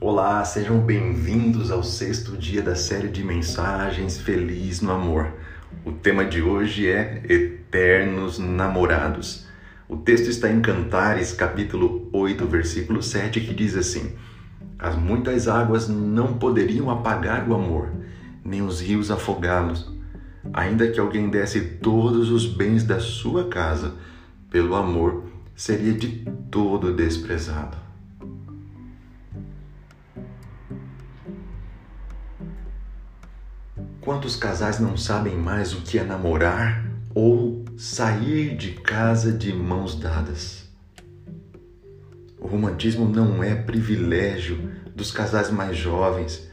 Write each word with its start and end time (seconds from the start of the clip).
Olá, 0.00 0.44
sejam 0.44 0.78
bem-vindos 0.78 1.72
ao 1.72 1.82
sexto 1.82 2.36
dia 2.36 2.62
da 2.62 2.76
série 2.76 3.08
de 3.08 3.24
mensagens 3.24 4.16
Feliz 4.16 4.80
no 4.80 4.92
Amor. 4.92 5.32
O 5.84 5.90
tema 5.90 6.24
de 6.24 6.40
hoje 6.40 6.86
é 6.86 7.20
Eternos 7.28 8.38
Namorados. 8.38 9.44
O 9.88 9.96
texto 9.96 10.28
está 10.28 10.48
em 10.48 10.60
Cantares, 10.60 11.32
capítulo 11.32 12.08
8, 12.12 12.46
versículo 12.46 13.02
7, 13.02 13.40
que 13.40 13.52
diz 13.52 13.76
assim: 13.76 14.12
As 14.78 14.94
muitas 14.94 15.48
águas 15.48 15.88
não 15.88 16.34
poderiam 16.34 16.88
apagar 16.90 17.48
o 17.48 17.52
amor, 17.52 17.90
nem 18.44 18.62
os 18.62 18.80
rios 18.80 19.10
afogá-los. 19.10 19.92
Ainda 20.52 20.86
que 20.92 21.00
alguém 21.00 21.28
desse 21.28 21.60
todos 21.82 22.30
os 22.30 22.46
bens 22.46 22.84
da 22.84 23.00
sua 23.00 23.48
casa, 23.48 23.96
pelo 24.48 24.76
amor, 24.76 25.24
seria 25.56 25.92
de 25.92 26.24
todo 26.52 26.94
desprezado. 26.94 27.87
Quantos 34.08 34.36
casais 34.36 34.80
não 34.80 34.96
sabem 34.96 35.36
mais 35.36 35.74
o 35.74 35.82
que 35.82 35.98
é 35.98 36.02
namorar 36.02 36.82
ou 37.14 37.62
sair 37.76 38.56
de 38.56 38.70
casa 38.72 39.30
de 39.30 39.52
mãos 39.52 39.94
dadas? 40.00 40.66
O 42.40 42.46
romantismo 42.46 43.06
não 43.06 43.44
é 43.44 43.54
privilégio 43.54 44.72
dos 44.96 45.12
casais 45.12 45.50
mais 45.50 45.76
jovens, 45.76 46.48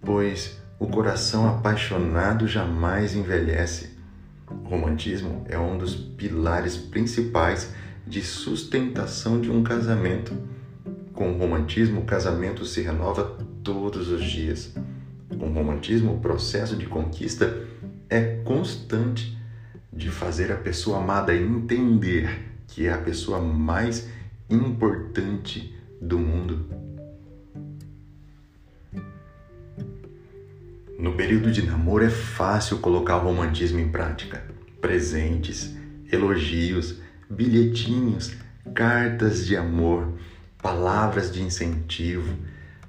pois 0.00 0.56
o 0.78 0.86
coração 0.86 1.48
apaixonado 1.48 2.46
jamais 2.46 3.16
envelhece. 3.16 3.98
O 4.48 4.68
romantismo 4.68 5.44
é 5.48 5.58
um 5.58 5.76
dos 5.76 5.96
pilares 5.96 6.76
principais 6.76 7.74
de 8.06 8.22
sustentação 8.22 9.40
de 9.40 9.50
um 9.50 9.64
casamento. 9.64 10.32
Com 11.12 11.32
o 11.32 11.36
romantismo, 11.36 12.02
o 12.02 12.06
casamento 12.06 12.64
se 12.64 12.80
renova 12.80 13.24
todos 13.64 14.08
os 14.08 14.22
dias. 14.22 14.72
Com 15.38 15.48
o 15.48 15.52
romantismo, 15.52 16.14
o 16.14 16.20
processo 16.20 16.76
de 16.76 16.86
conquista 16.86 17.66
é 18.08 18.42
constante 18.44 19.36
de 19.92 20.10
fazer 20.10 20.50
a 20.52 20.56
pessoa 20.56 20.98
amada 20.98 21.34
entender 21.34 22.52
que 22.66 22.86
é 22.86 22.92
a 22.92 22.98
pessoa 22.98 23.40
mais 23.40 24.08
importante 24.48 25.74
do 26.00 26.18
mundo. 26.18 26.66
No 30.98 31.14
período 31.14 31.50
de 31.50 31.62
namoro 31.62 32.04
é 32.04 32.10
fácil 32.10 32.78
colocar 32.78 33.16
o 33.16 33.24
romantismo 33.24 33.78
em 33.78 33.88
prática. 33.88 34.42
Presentes, 34.80 35.74
elogios, 36.10 37.00
bilhetinhos, 37.28 38.34
cartas 38.74 39.46
de 39.46 39.56
amor, 39.56 40.12
palavras 40.62 41.32
de 41.32 41.42
incentivo, 41.42 42.36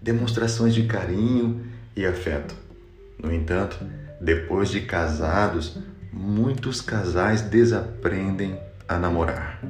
demonstrações 0.00 0.74
de 0.74 0.84
carinho 0.84 1.64
e 1.94 2.06
afeto. 2.06 2.54
No 3.18 3.32
entanto, 3.32 3.78
depois 4.20 4.68
de 4.68 4.80
casados, 4.80 5.78
muitos 6.12 6.80
casais 6.80 7.42
desaprendem 7.42 8.58
a 8.88 8.98
namorar. 8.98 9.62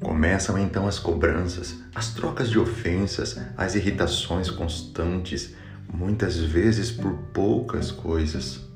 Começam 0.00 0.58
então 0.58 0.86
as 0.86 0.98
cobranças, 0.98 1.76
as 1.94 2.12
trocas 2.12 2.50
de 2.50 2.58
ofensas, 2.58 3.38
as 3.56 3.74
irritações 3.74 4.50
constantes, 4.50 5.54
muitas 5.92 6.36
vezes 6.38 6.90
por 6.90 7.12
poucas 7.32 7.90
coisas. 7.90 8.69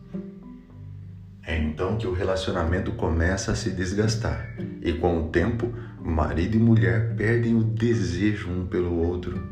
É 1.46 1.58
então 1.58 1.98
que 1.98 2.06
o 2.06 2.12
relacionamento 2.12 2.92
começa 2.92 3.52
a 3.52 3.54
se 3.54 3.70
desgastar 3.70 4.56
e, 4.80 4.94
com 4.94 5.20
o 5.20 5.28
tempo, 5.28 5.72
marido 6.00 6.56
e 6.56 6.58
mulher 6.58 7.14
perdem 7.16 7.54
o 7.54 7.62
desejo 7.62 8.50
um 8.50 8.66
pelo 8.66 8.96
outro. 8.96 9.46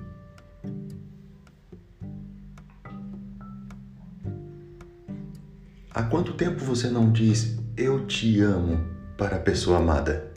Há 5.95 6.03
quanto 6.05 6.33
tempo 6.33 6.65
você 6.65 6.89
não 6.89 7.13
diz 7.13 7.59
eu 7.77 8.07
te 8.07 8.41
amo 8.41 8.83
para 9.19 9.37
a 9.37 9.41
pessoa 9.41 9.77
amada? 9.77 10.33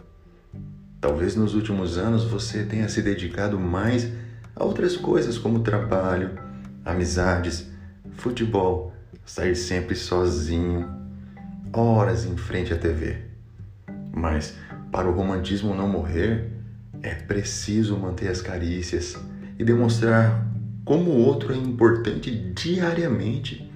Talvez 1.00 1.38
nos 1.38 1.56
últimos 1.56 1.98
anos 1.98 2.26
você 2.26 2.66
tenha 2.66 2.90
se 2.90 3.02
dedicado 3.02 3.58
mais 3.58 4.12
a 4.54 4.66
outras 4.66 4.98
coisas 4.98 5.38
como 5.38 5.62
trabalho, 5.62 6.32
amizades, 6.84 7.70
futebol, 8.18 8.92
sair 9.26 9.56
sempre 9.56 9.96
sozinho, 9.96 11.05
horas 11.80 12.26
em 12.26 12.38
frente 12.38 12.74
à 12.74 12.78
TV. 12.78 13.18
Mas 14.14 14.56
para 14.92 15.10
o 15.10 15.12
romantismo 15.12 15.76
não 15.76 15.90
morrer, 15.90 16.50
é 17.04 17.14
preciso 17.14 17.98
manter 17.98 18.30
as 18.30 18.42
carícias 18.42 19.18
e 19.60 19.64
demonstrar 19.64 20.46
como 20.86 21.12
o 21.12 21.18
outro 21.18 21.54
é 21.54 21.58
importante 21.58 22.32
diariamente, 22.32 23.70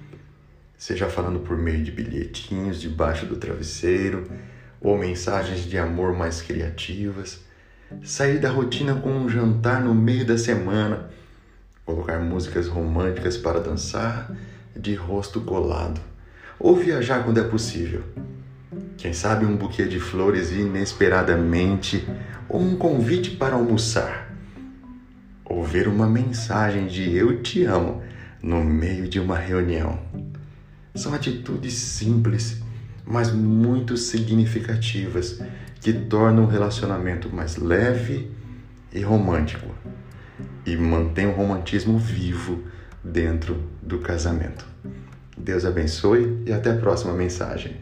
seja 0.78 1.08
falando 1.08 1.40
por 1.40 1.58
meio 1.58 1.82
de 1.84 1.90
bilhetinhos 1.90 2.80
debaixo 2.80 3.26
do 3.26 3.36
travesseiro 3.36 4.30
ou 4.80 4.96
mensagens 4.96 5.64
de 5.64 5.76
amor 5.76 6.16
mais 6.16 6.40
criativas, 6.40 7.40
sair 8.02 8.38
da 8.38 8.50
rotina 8.50 8.94
com 8.94 9.10
um 9.10 9.28
jantar 9.28 9.82
no 9.82 9.94
meio 9.94 10.24
da 10.24 10.38
semana, 10.38 11.10
colocar 11.84 12.18
músicas 12.18 12.66
românticas 12.66 13.36
para 13.36 13.60
dançar 13.60 14.34
de 14.74 14.94
rosto 14.94 15.40
colado 15.40 16.00
ou 16.60 16.76
viajar 16.76 17.24
quando 17.24 17.40
é 17.40 17.44
possível. 17.44 18.04
Quem 18.98 19.14
sabe 19.14 19.46
um 19.46 19.56
buquê 19.56 19.86
de 19.86 19.98
flores 19.98 20.52
inesperadamente, 20.52 22.06
ou 22.46 22.60
um 22.60 22.76
convite 22.76 23.30
para 23.30 23.54
almoçar, 23.54 24.30
ou 25.42 25.64
ver 25.64 25.88
uma 25.88 26.06
mensagem 26.06 26.86
de 26.86 27.16
eu 27.16 27.42
te 27.42 27.64
amo 27.64 28.02
no 28.42 28.62
meio 28.62 29.08
de 29.08 29.18
uma 29.18 29.38
reunião. 29.38 29.98
São 30.94 31.14
atitudes 31.14 31.72
simples, 31.74 32.60
mas 33.06 33.32
muito 33.32 33.96
significativas 33.96 35.40
que 35.80 35.92
tornam 35.92 36.44
o 36.44 36.48
relacionamento 36.48 37.34
mais 37.34 37.56
leve 37.56 38.30
e 38.92 39.00
romântico 39.00 39.66
e 40.66 40.76
mantém 40.76 41.26
o 41.26 41.32
romantismo 41.32 41.98
vivo 41.98 42.62
dentro 43.02 43.62
do 43.82 43.98
casamento. 43.98 44.69
Deus 45.36 45.64
abençoe 45.64 46.42
e 46.46 46.52
até 46.52 46.70
a 46.70 46.76
próxima 46.76 47.12
mensagem. 47.12 47.76